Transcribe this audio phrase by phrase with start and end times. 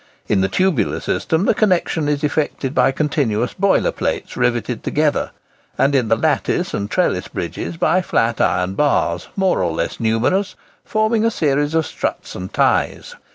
[0.27, 5.29] In the tubular system the connexion is effected by continuous boiler plates riveted together;
[5.77, 10.55] and in the lattice and trellis bridges by flat iron bars, more or less numerous,
[10.83, 13.13] forming a series of struts and ties.